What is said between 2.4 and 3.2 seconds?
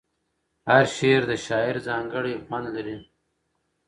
خوند لري.